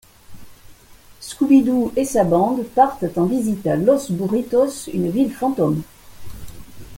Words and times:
Scooby-Doo 1.19 1.91
et 1.95 2.05
sa 2.05 2.23
bande 2.23 2.63
partent 2.73 3.19
en 3.19 3.25
visite 3.27 3.67
à 3.67 3.75
Los 3.75 4.09
Burritos, 4.11 4.89
une 4.93 5.11
ville 5.11 5.31
fantôme. 5.31 5.83